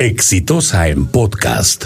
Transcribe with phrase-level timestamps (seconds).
[0.00, 1.84] Exitosa en podcast.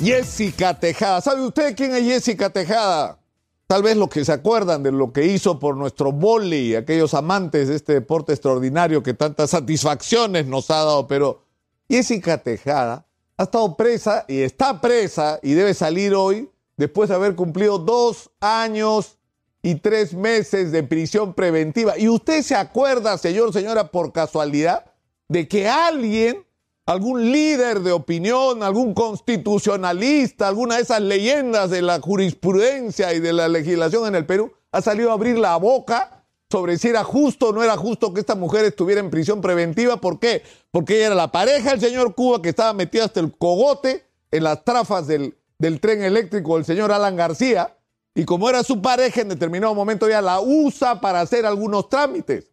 [0.00, 1.20] Jessica Tejada.
[1.20, 3.18] ¿Sabe usted quién es Jessica Tejada?
[3.66, 7.66] Tal vez los que se acuerdan de lo que hizo por nuestro boli, aquellos amantes
[7.66, 11.42] de este deporte extraordinario que tantas satisfacciones nos ha dado, pero
[11.88, 13.04] Jessica Tejada
[13.36, 18.30] ha estado presa y está presa y debe salir hoy después de haber cumplido dos
[18.38, 19.18] años
[19.62, 21.98] y tres meses de prisión preventiva.
[21.98, 24.92] ¿Y usted se acuerda, señor, señora, por casualidad,
[25.28, 26.44] de que alguien,
[26.84, 33.32] algún líder de opinión, algún constitucionalista, alguna de esas leyendas de la jurisprudencia y de
[33.32, 37.48] la legislación en el Perú, ha salido a abrir la boca sobre si era justo
[37.48, 39.96] o no era justo que esta mujer estuviera en prisión preventiva.
[39.96, 40.42] ¿Por qué?
[40.70, 44.44] Porque ella era la pareja del señor Cuba que estaba metido hasta el cogote en
[44.44, 47.76] las trafas del, del tren eléctrico del señor Alan García.
[48.14, 52.50] Y como era su pareja, en determinado momento ya la usa para hacer algunos trámites.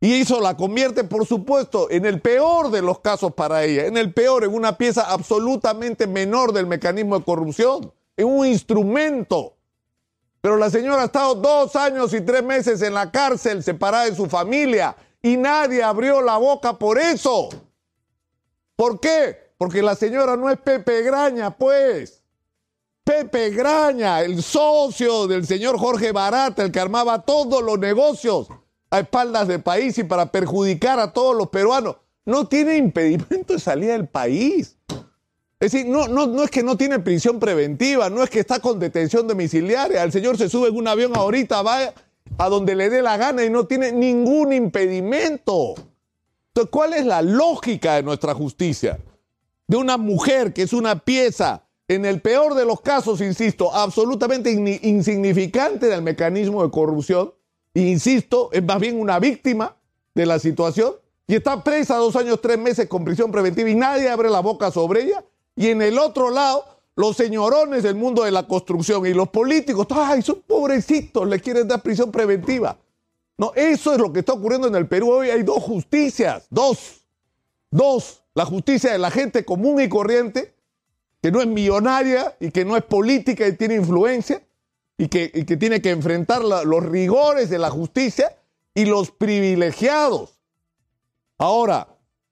[0.00, 3.96] Y eso la convierte, por supuesto, en el peor de los casos para ella, en
[3.96, 9.56] el peor, en una pieza absolutamente menor del mecanismo de corrupción, en un instrumento.
[10.42, 14.14] Pero la señora ha estado dos años y tres meses en la cárcel, separada de
[14.14, 17.48] su familia, y nadie abrió la boca por eso.
[18.76, 19.54] ¿Por qué?
[19.56, 22.22] Porque la señora no es Pepe Graña, pues.
[23.02, 28.48] Pepe Graña, el socio del señor Jorge Barata, el que armaba todos los negocios
[28.90, 33.60] a espaldas del país y para perjudicar a todos los peruanos, no tiene impedimento de
[33.60, 34.76] salir del país.
[35.58, 38.60] Es decir, no, no, no es que no tiene prisión preventiva, no es que está
[38.60, 40.02] con detención domiciliaria.
[40.02, 41.94] El señor se sube en un avión ahorita, va
[42.36, 45.74] a donde le dé la gana y no tiene ningún impedimento.
[46.48, 48.98] Entonces, ¿cuál es la lógica de nuestra justicia?
[49.66, 54.50] De una mujer que es una pieza, en el peor de los casos, insisto, absolutamente
[54.50, 57.32] insignificante del mecanismo de corrupción,
[57.82, 59.76] insisto, es más bien una víctima
[60.14, 60.94] de la situación
[61.26, 64.70] y está presa dos años, tres meses con prisión preventiva y nadie abre la boca
[64.70, 65.24] sobre ella.
[65.56, 69.86] Y en el otro lado, los señorones del mundo de la construcción y los políticos,
[69.90, 72.78] ay, son pobrecitos, le quieren dar prisión preventiva.
[73.38, 75.30] No, eso es lo que está ocurriendo en el Perú hoy.
[75.30, 77.02] Hay dos justicias, dos,
[77.70, 78.22] dos.
[78.34, 80.54] La justicia de la gente común y corriente,
[81.20, 84.42] que no es millonaria y que no es política y tiene influencia,
[84.98, 88.36] y que, tiene que enfrentar los rigores de la justicia
[88.74, 90.40] y los privilegiados.
[91.38, 91.88] Ahora,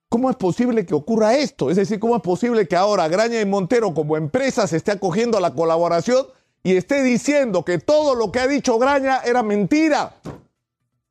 [0.09, 1.71] ¿cómo es posible que ocurra esto?
[1.71, 5.37] Es decir, ¿cómo es posible que ahora Graña y Montero como empresa se esté acogiendo
[5.37, 6.27] a la colaboración
[6.63, 10.15] y esté diciendo que todo lo que ha dicho Graña era mentira?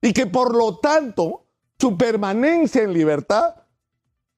[0.01, 1.45] Y que por lo tanto
[1.79, 3.55] su permanencia en libertad,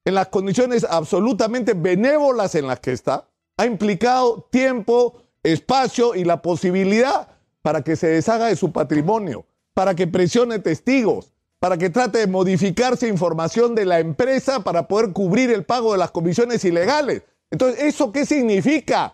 [0.03, 3.27] en las condiciones absolutamente benévolas en las que está,
[3.57, 7.29] ha implicado tiempo, espacio y la posibilidad
[7.61, 12.27] para que se deshaga de su patrimonio, para que presione testigos, para que trate de
[12.27, 17.23] modificarse información de la empresa para poder cubrir el pago de las comisiones ilegales.
[17.49, 19.13] Entonces, ¿eso qué significa?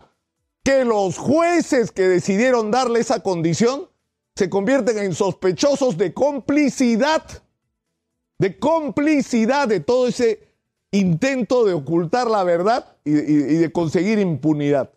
[0.63, 3.89] Que los jueces que decidieron darle esa condición
[4.35, 7.23] se convierten en sospechosos de complicidad,
[8.37, 10.47] de complicidad de todo ese
[10.91, 14.91] intento de ocultar la verdad y, de conseguir impunidad.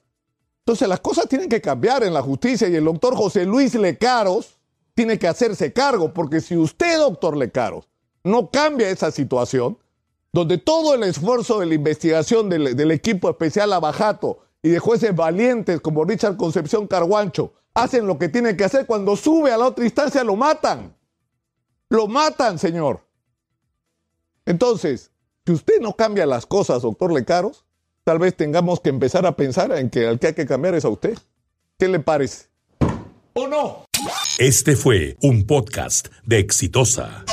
[0.66, 4.58] Entonces las cosas tienen que cambiar en la justicia y el doctor José Luis Lecaros
[4.94, 7.90] tiene que hacerse cargo, porque si usted, doctor Lecaros,
[8.22, 9.76] no cambia esa situación,
[10.32, 15.82] donde todo el esfuerzo de la investigación del, equipo especial Abajato y de jueces valientes
[15.82, 19.84] como Richard Concepción Carguancho hacen lo que tienen que hacer, cuando sube a la otra
[19.84, 20.96] instancia lo matan.
[21.90, 23.06] Lo matan, señor.
[24.46, 25.10] Entonces,
[25.44, 27.66] si usted no cambia las cosas, doctor Lecaros,
[28.04, 30.84] tal vez tengamos que empezar a pensar en que al que hay que cambiar es
[30.84, 31.18] a usted.
[31.78, 32.46] ¿Qué le parece?
[33.32, 33.84] ¿O no?
[34.38, 37.24] Este fue un podcast de Exitosa.